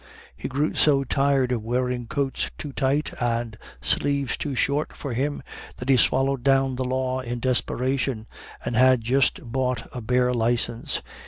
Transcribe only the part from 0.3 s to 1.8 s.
He grew so tired of